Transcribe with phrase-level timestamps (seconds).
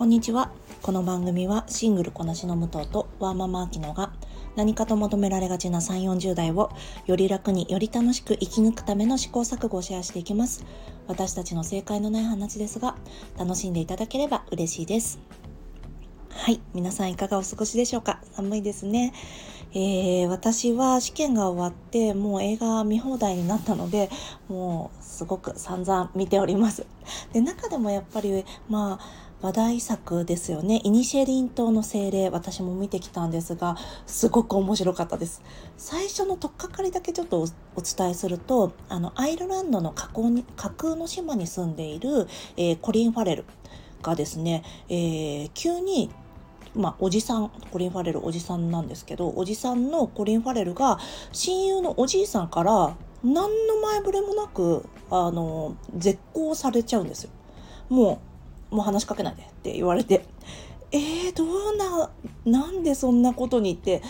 [0.00, 0.50] こんにちは。
[0.80, 4.14] この番組はシングルこなしの武藤とワーママアキノが
[4.56, 6.70] 何かと求められがちな3 4 0代を
[7.04, 10.64] より楽により楽しく生き抜くための試行錯誤をシェアしていきます。
[11.06, 12.96] 私たちの正解のない話ですが
[13.38, 15.20] 楽しんでいただければ嬉しいです。
[16.30, 16.62] はい。
[16.72, 18.22] 皆さんいかがお過ごしでしょうか？
[18.32, 19.12] 寒いですね。
[19.74, 24.08] えー、私は試験が終わってもう映画見放題になったので
[24.48, 26.86] もうすごく散々見ております。
[27.34, 33.76] で中でもやっぱりまあ話題作ですよねイニシェリン島の精霊私も見てきたんですが
[34.06, 35.42] すごく面白かったです
[35.76, 37.46] 最初の取っかかりだけちょっとお
[37.80, 43.44] 伝えするとあのアイルランドの架空に架空の島に住んでいる、えー、コリン・ファレル
[44.02, 46.10] がですね、えー、急に
[46.72, 51.00] まあ、おじさんコリン・ファレルおじさんなんですけどおじさんのコリン・ファレルが
[51.32, 57.30] 親友のおじいさんから何の前触れもなくあの絶交されちゃうんですよ。
[57.88, 58.29] もう
[58.70, 60.24] もう話しかけないでって言われて
[60.92, 62.10] えー、どうな
[62.44, 64.02] なんでそんなことにって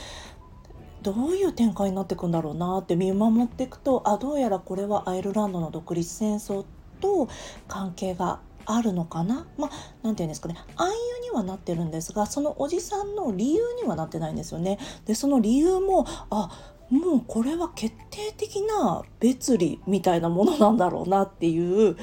[1.03, 6.65] どういう展開になっていくんだろうなって見守っていくとあどうやらこれはアイルランドの独立戦争
[7.01, 7.29] と
[7.69, 9.47] 関係があるのかな？
[9.59, 9.71] まあ
[10.03, 10.57] 何て言うんですかね。
[10.77, 14.79] 暗喩にはなってるんですがそのおじさんの理由にはなってないんですよね。
[15.07, 16.51] でその理由もあ
[16.91, 21.97] もうこれは決定的な別離みたいなものなんだろうなっていう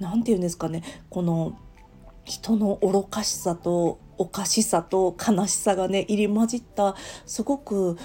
[0.00, 0.82] 何て言うんですかね。
[1.10, 1.56] この
[2.24, 6.94] 人の愚かしさとおかしさと悲しさがね入り混じった
[7.26, 7.98] すごく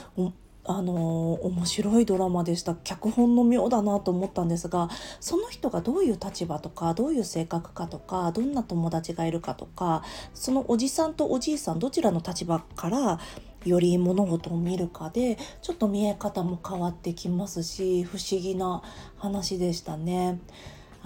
[0.68, 13.20] あの面白いドラマでした脚本の妙だなと思ったんですがその人がどういう立場とかどういう性格かとかどんな友達がいるかとかそのおじさんとおじいさんどちらの立場から
[13.66, 18.82] より物事を見るかでちょっと見え方も変わってきますし不思議な
[19.18, 20.40] 話でしたね。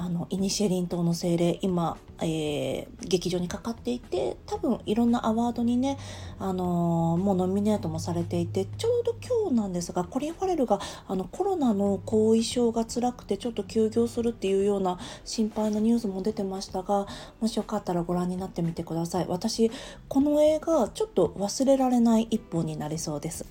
[0.02, 6.00] あのイニシェリン島の精霊今、えー、劇場にかかっていて多分いろんなアワードにね、
[6.40, 17.06] あのー、もうノミネートもされていてちょうど今日なんですがコリン・ファレルがあのコロナの後遺症が辛くてちょっと休業するっていうような心配なニュースも出てましたが
[17.40, 19.28] もしよかったらご覧になってみてください。
[19.28, 19.70] 私
[20.08, 23.46] この映画ちょっと忘れられない一本になりそうです。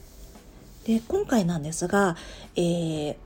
[0.84, 2.16] で今回なんですが、
[2.56, 3.16] えー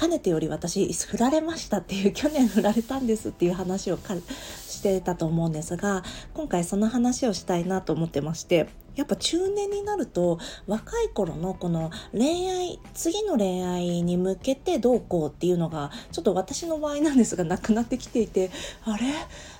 [0.00, 6.02] かねてより私振られましたっていう去年振られたんですっていう話をしてたと思うんですが
[6.32, 18.50] 今回その話をしたいなと思ってましてやっぱ中年になると若い頃のこの恋愛次の恋愛に向けてどうこうっていうのがちょっと私の場合なんですがなくなってきていて
[18.84, 19.04] あれ？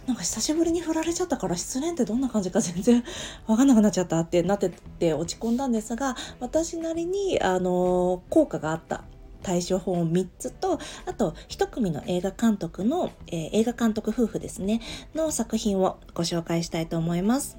[0.06, 3.04] なんか久しぶりに振られちゃったから失恋ってどんな感じか全然
[3.46, 9.04] 分かんなくなっちゃったってなってて落ち込んだんですが私なりにあの効果があった。
[9.42, 14.80] 対処法3つとあと1組の映画監督の、えー、映画監督夫婦ですね
[15.14, 17.58] の作品をご紹介したいと思います。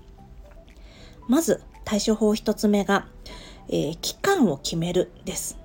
[1.28, 3.08] まず対処法1つ目が、
[3.70, 5.58] えー、期間を決めるです。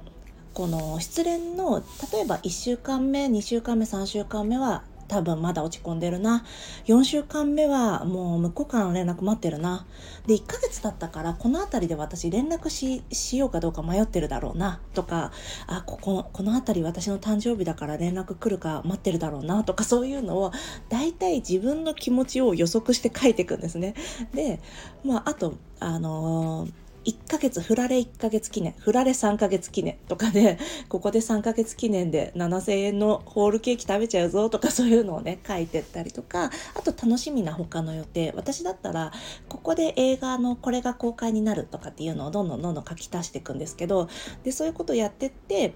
[0.54, 1.82] この失恋の
[2.12, 6.44] 例えば1週間目2週間目3週間目は多分まだ落ち込んでるな。
[6.86, 9.86] 4週間目はもう向こうからの連絡待ってるな。
[10.26, 14.80] で1ヶ月経ったからこの辺りで私連絡ししようかどうか迷ってるだろうな。
[14.94, 15.32] とか
[15.66, 19.64] あこここの辺り私の誕生日だから連絡来るか待ってるだろうな。
[19.64, 20.52] とかそういうのを
[20.88, 23.94] 大体自分の気持ちを予測して書いていくんですね。
[24.34, 24.60] で
[25.04, 30.58] まああとあのー1ヶ月、振られ1ヶ月記念、振られ3ヶ月記念とかで、
[30.90, 38.32] ここで3ヶ月記念で7000円のホールケーキ食べちゃうぞとか そういうのをね、書いてったりとか、あと楽しみな他の予定。
[38.34, 39.12] 私だったら、
[39.48, 44.08] ここで映画のこれが公開になるとかっていうのをどんどんどんどん書き足していくんですけど、
[44.42, 45.74] で、そういうことやってって、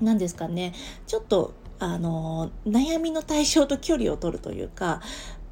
[0.00, 0.72] 何ですかね、
[1.06, 5.00] ちょっとあの悩みの対象と距離を取るというか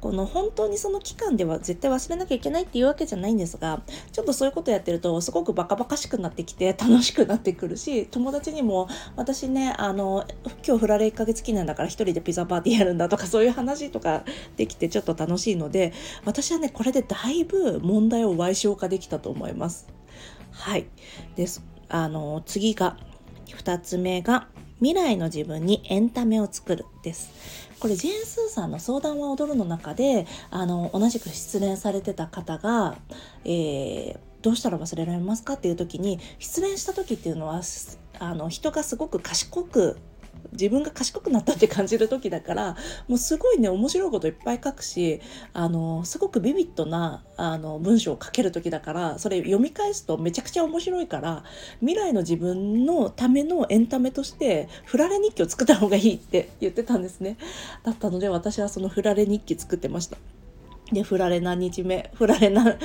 [0.03, 10.25] この本当にその期間では絶対忘れなきゃいけないっていうわけじゃないんですがちょっとそういうことやってるとすごくバカバカしくなってきて楽しくなってくるし友達にも私ねあの
[10.67, 14.25] 今日振られ1ヶ月記念だから1人でピザパーティーやるんだとかそういう話とか
[14.57, 15.93] できてちょっと楽しいので
[16.25, 19.87] 私はねこれでだいぶ問題を賠償化できたと思います。
[20.51, 20.85] はい。
[21.37, 21.63] です。
[21.87, 22.97] あの次が
[23.47, 24.49] 2つ目が
[24.79, 27.71] 未来の自分にエンタメを作るです。
[27.83, 32.95] これジェーン・スーさんの相談は踊るの中であの同じく失恋されてた方が、
[33.43, 37.59] えー、どうしたら忘れられますかっていう時に失恋した時っていうのは
[38.19, 39.97] あの人がすごく賢く
[40.51, 45.21] 自分が賢くなったって感じる時だからもうすごいね面白いこといっぱい書くし
[45.53, 51.43] あのすごくビビッドなあの文章を書ける時だからそれ読み返すとめちゃくちゃ面白いから
[51.79, 57.37] 未来の自分のためのエンタメとして振られ日記を作った方がいいって 言ってたんですね。
[57.83, 60.17] だったので私はその振られ日記作ってました。
[60.91, 62.77] で振られ何日目振られな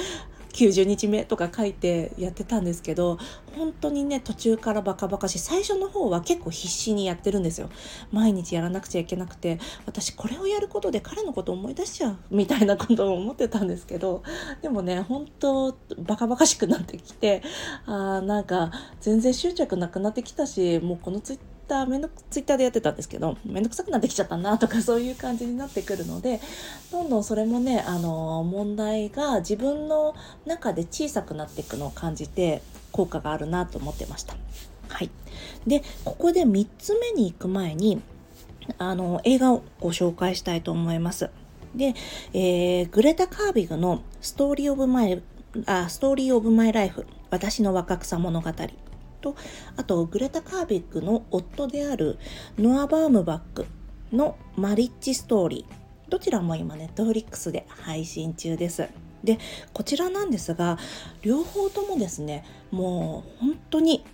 [0.52, 3.18] 90日目とか書いてやってたんですけど
[3.56, 7.70] 本当にね途中からバカバカし最初の方は結構必死にやってるんですよ。
[8.12, 14.22] 毎日やらなくちゃいけなくて私これをやることで彼のこと思い出しちゃうみたいなことを思ってたんですけど
[14.62, 17.42] でもね本当バカバカしくなってきて
[17.86, 26.40] あーなんか全然執着なくなってきたしもうこのツイッターめんどくツイッターでやってたんですけどめんどくさくなってきちゃったなとかそういう感じになってくるので
[26.90, 30.14] どんどんそれもねあの問題が自分の
[30.46, 32.62] 中で小さくなっていくのを感じて
[32.92, 34.34] 効果があるなと思ってました。
[34.88, 35.10] はい、
[35.66, 38.00] でここで3つ目に行く前に
[38.78, 41.30] あの映画をご紹介したいと思います。
[41.74, 41.94] で、
[42.32, 45.22] えー、グレタ・ガーウィグのストーリー・オブ・マイ
[45.66, 48.50] あストーリー・オブ・マイ・ライフ私の若草物語
[49.20, 49.36] と
[49.76, 52.18] あとグレタ・ガーウィグの夫である
[52.58, 53.66] ノア・バームバック
[54.12, 56.10] のマリッジストーリー。
[56.10, 58.88] どちらも今ネットフリックスで配信中です。
[59.22, 59.38] で
[59.72, 60.78] こちらなんですが
[61.22, 64.04] 両方ともですねもう本当に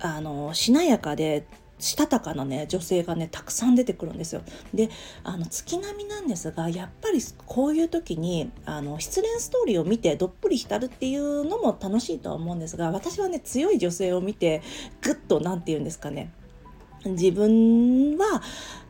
[0.00, 1.46] あのしなやかで
[1.78, 4.42] したたかなね女性がねたくさん出てくるんですよ。
[4.72, 4.88] で
[5.24, 14.62] あの月並みなんですがやっぱりこういう時にあの失恋ストーリーを見てどっぷり浸るっていうのも楽しいとは思うんですが私はね強い女性を見て
[15.02, 16.32] ぐっと何て言うんですかね
[17.04, 18.42] 自分は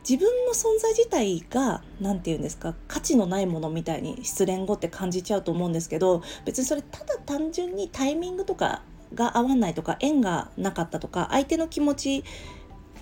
[0.07, 8.81] 自分の存在自体が何て言うんですか価値のないものみたいに失恋後って感じちゃうと思うんですけど別にそれただ単純にタイミングとか
[9.13, 12.23] が合わないとか縁がなかったとか相手の気持ち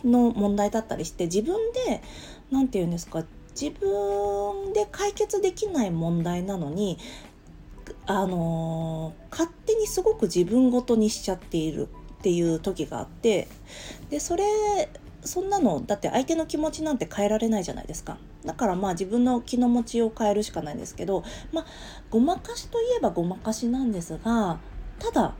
[0.04, 2.02] の問題だったりして自分で
[2.52, 3.24] 何て言うんですか
[3.60, 6.98] 自分で解決できない問題なのに
[8.06, 11.88] あの勝手にすごく自分ごとにしちゃっている
[12.20, 13.48] っていう時があって
[14.10, 14.44] でそれ
[15.24, 18.18] そんなのだって相手の気持ちなんて変えられないじゃないですか。
[18.46, 21.66] だからまあ自分の気の持ちを変えるしかないんですけどまあ
[22.12, 24.60] ごまかしといえばごまかしなんですが
[25.00, 25.34] ただ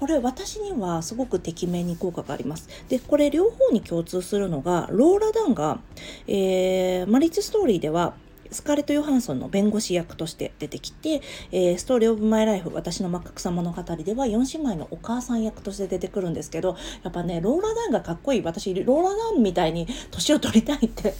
[0.00, 2.70] これ私にはすごくてきめんに効果があります。
[2.88, 5.78] で、これ両方に共通するのが、ローラ・ダンが、
[6.26, 8.14] えー、マリッジストーリーでは、
[8.50, 11.20] スカーレット・ヨハンソンの弁護士役として出てきて、
[11.52, 18.42] えー、ストーリー・オブ・マイ・ライフ、私の真っ赤草物語では4姉妹のお母さん役として出てくるんですけど、やっぱね、ローラ・ダンがかっこいい。
[18.42, 21.12] 私、ローラ・ダンみたいに年を取りたいって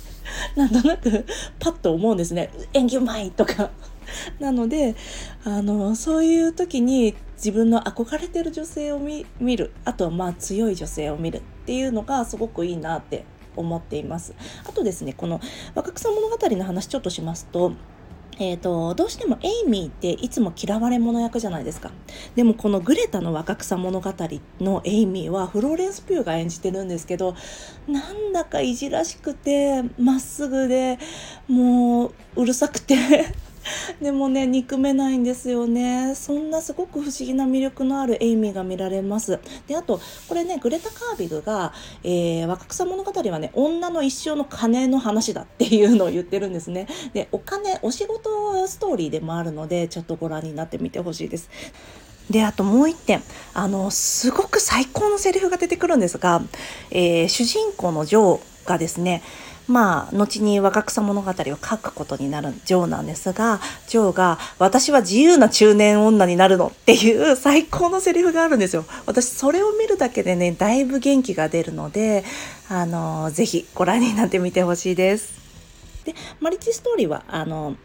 [0.56, 1.27] なんとなく
[1.59, 2.50] パッと思うんですね。
[2.73, 3.69] 演技うまいとか
[4.41, 4.95] なので、
[5.45, 9.73] あの、そういう時に自分の憧れてる女性を見る。
[9.85, 13.25] あとはまあ強い女性を見るっていうのがすごくいいなって
[13.57, 14.35] 思っています。
[14.69, 15.41] あとですねこの
[15.75, 17.73] 若草物語の話ちょっとしますと
[18.43, 21.91] えーと、どうしてもエイミーっていつも嫌われ者役じゃないですか。
[22.37, 24.15] でもこのグレタの若草物語
[24.61, 27.35] のエイミーはフローレンス・ピューが演じてるんですけど
[27.87, 30.99] なんだかいじらしくてまっすぐで
[31.49, 32.97] もううるさくて
[34.00, 36.14] でもね憎めないんですよね。
[36.14, 39.38] そんなすごく不思議な魅力のあるエイミーが見られます。
[39.67, 41.72] であとこれねグレタ・カービグが、
[42.02, 46.87] えー、若草物語はね女の一生の金の話だっていうのを言ってるんですね。
[47.12, 51.50] でお金お仕事ストーリーでもあるのでちょっとご覧になってみてほしいです。
[52.31, 53.22] で、あともう一点。
[53.55, 56.40] あの、すごく最高のセリフが出てくるんですが、
[56.90, 59.22] えー、主人公のジョーがですね、
[59.70, 68.84] まあ、後に若草物語を書くことになるジョーなんですが、ジョーが、私は自由な中年女になるのっていう 最高のセリフがあるんですよ。
[69.06, 72.24] 私、それを見るだけでね、だいぶ元気が出るので、
[72.69, 75.40] あの、ぜひご覧になってみてほしいです。
[76.12, 77.76] で、マリッジストーリーは、あの、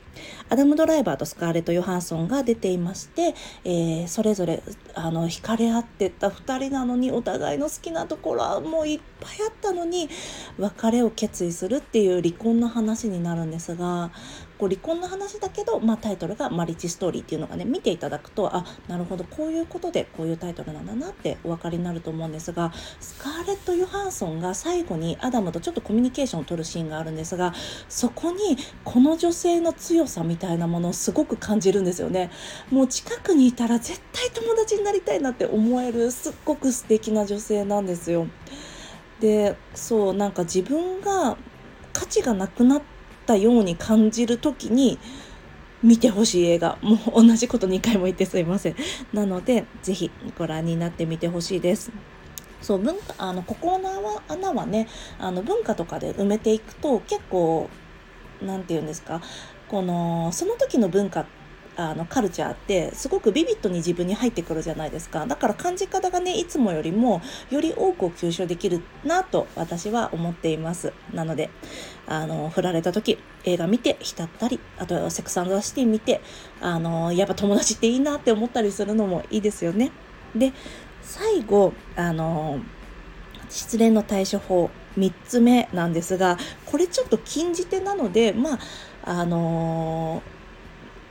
[0.49, 4.63] アダム・ドライバーとスカーレット・ヨハンソンが出ていまして、えー、それぞれ
[4.93, 10.09] あの惹かれ合ってた2人なのにお互いの好きなところはもういっぱいあったのに
[10.57, 14.11] 別れを決意するっていう離婚の話になるんですが
[14.57, 27.53] こう離婚の話だけど、まあ、タイトルが「マリッジストーリー」っていうのがね見ていただくとあなるほどこういうことでこういうタイトルなんだなってお分かりになると思うんですがスカーレット・ヨハンソンが最後にアダムとちょっとコミュニケーションを取るシーンがあるんですが
[27.89, 32.31] そこにこの女性の強さみたいなものをすごく感じるんですよね。
[32.71, 38.27] もう近くにいたら絶対友達になりたいなって思えるすっごく素敵な女性なんですよ。
[39.19, 41.37] でそうなんか自分が
[41.93, 42.94] 価値がなくなって
[43.25, 44.99] ったように感じる時に
[45.81, 46.77] 見てほしい映画。
[46.81, 48.75] もう同じこと2回も言ってすいません。
[49.13, 51.91] なので是非ご覧になってみてほしいです。
[52.61, 54.87] そう文化あのここの穴はね
[55.19, 57.69] あの文化とかで埋めていくと結構
[58.41, 59.21] 何て言うんですか
[59.67, 61.25] このその時の文化
[61.77, 65.25] あのカルチャーってすごくビビッドに自分に入ってくるじゃないですか。
[65.25, 70.93] だから感じ方がねいつもよりもより多くを吸収できるなと私は思っています。
[71.13, 71.49] なので
[72.07, 76.21] あの振られた時映画見て浸ったりあとセクサンドシティ見て
[76.61, 79.91] あのやっぱ友達っていいなって思ったりするのもいいですよね。
[80.35, 80.53] で
[81.01, 82.59] 最後あの
[83.49, 88.59] 失恋の対処法3つ目なんですがこれちょっと禁じ手なのでまあ
[89.03, 90.34] あのー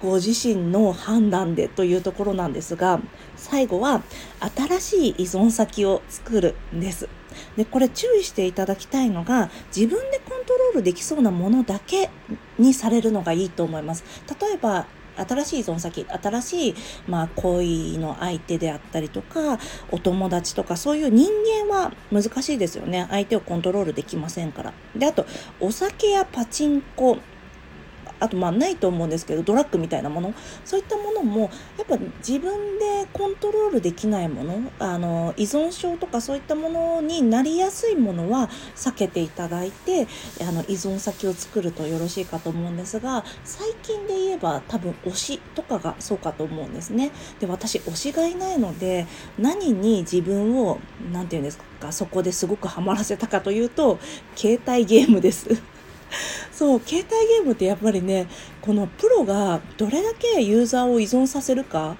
[0.01, 3.01] ご自身の判断でというところなんですが
[3.37, 4.03] 最後は
[4.55, 7.09] 新しい依存先を作るんです。
[7.57, 12.11] でこれ注意していただきたいのが自分でコントロールできそうなものだけ
[12.59, 14.05] にされるのがいいと思います。
[14.41, 14.87] 例えば
[15.17, 16.75] 新しい依存先新しい、
[17.07, 19.61] まあ、恋の相手であったりとか
[19.91, 21.29] お友達とかそういう人
[21.69, 23.07] 間は難しいですよね。
[23.11, 24.73] 相手をコントロールできませんから。
[24.97, 25.27] であと
[25.61, 27.19] お酒やパチンコ
[28.21, 40.07] あとまあないと思うんですけどドラッグみたいなものそういったものもやっぱ自分でコントロールできないものあの依存症とかそういったものになりやすいものは避けていただいて
[40.41, 47.11] あの依存先を作るとよろしいかと思うんですが最近で言えば多分推しとかがそうかと思うんですね。
[47.41, 49.07] で私推しがいないので
[49.39, 50.79] 何に自分を
[51.13, 53.99] 何て言うんですかそこですごくハマらせたかというと
[54.37, 55.74] 携帯ゲームです。
[56.53, 58.27] そう携帯ゲームってやっぱりね
[58.61, 61.97] このプロがどれだけユーザーを依存させるか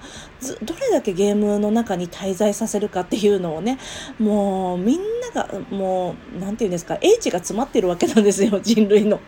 [0.63, 3.77] どれだけゲームの中に滞在させるかっていうのをね
[4.19, 4.99] もうみん
[5.33, 9.19] ながもう何て言うんですか英知が詰まってるわけなんですよ 人類の。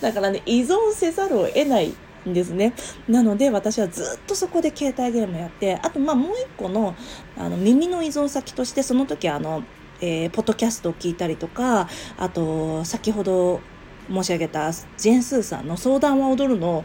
[0.00, 1.94] だからね依存せざるを得ない
[2.28, 2.74] んですね。
[3.08, 6.94] なので私はずっとそこで携帯ゲームやってあとまあもう一個の
[7.36, 9.62] あの耳の依存先としてその時あの
[10.00, 13.60] えー、ポッドキャストを聞いたりとかあと先ほど
[14.08, 16.84] 申し上げたジェンスーさんの相談は踊るの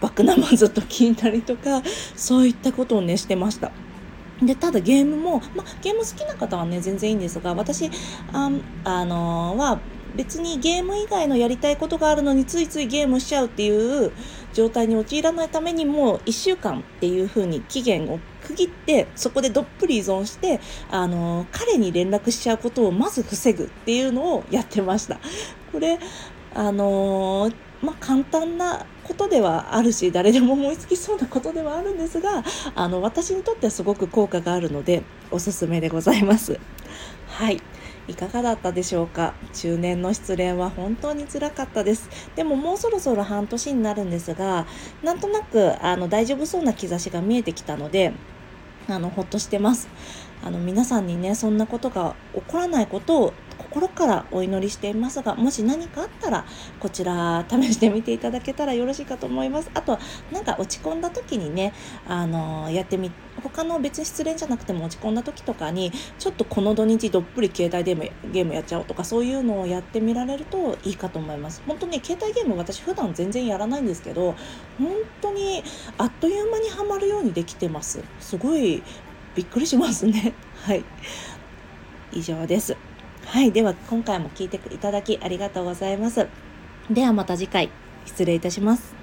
[0.00, 1.82] バックナンバーずっと聞いたりとか
[2.14, 3.72] そういったことをねしてました。
[4.42, 7.90] でただゲームも、まゲーム好きな方はね全然いいんですが私
[8.32, 8.50] あ、
[8.84, 9.80] あのー、は
[10.14, 14.12] 別にゲーム以外のやりたいことがあるのについついゲームしちゃうっていう
[14.54, 20.60] 状態に陥らないためにも1週間っていう風に期限を区切ってそこでどっぷり依存して
[20.90, 25.18] あの彼に連絡しちゃうことをまず防ぐっていうのをやってました。
[25.72, 25.98] これ
[26.54, 32.42] あのー、まあ、簡単なことではあるし誰でも思いつきそうなことではあるんですが
[32.74, 36.58] あの私にとってはすごく効果があるのでおすすめでございます。
[37.28, 37.60] はい。
[38.08, 39.34] いかがだったでしょうか？
[39.52, 42.08] 中年の失恋は本当につらかったです。
[42.36, 44.66] でももうそろそろ半年になるんですが
[45.02, 48.14] なんとなくあの大丈夫そうな兆しが見えてきたので
[48.88, 49.88] あのほっとしてます。
[50.42, 53.34] あの皆さんにねそんなことが起こらないことを
[53.70, 56.44] 心からお祈りしていますがもし何かあったら
[56.80, 59.70] こちら試してみていただけたらよろしいかと思います。
[59.74, 59.98] あと
[60.32, 61.72] なんか落ち込んだ時にね
[62.06, 63.10] あのやってみ
[63.42, 71.62] 他の別に失恋じゃなくても落ち込んだ時とかにちょっとこの土日どっぷり携帯でゲームやっちゃおうとかそういうのをやってみられるといいかと思います。
[71.66, 74.34] 本当に携帯ゲーム私普段全然やらないんですけど
[74.78, 75.62] 本当に
[75.98, 78.02] あっという間にはまるようにできてます。
[78.18, 78.82] すごい
[79.34, 80.32] びっくりしますね。
[80.64, 80.84] はい。
[82.12, 82.87] 以上です。
[83.30, 83.52] はい。
[83.52, 86.26] では、今回も聞いていただきありがとうございます。
[86.88, 87.70] ではまた次回、
[88.06, 88.96] 失礼いたします。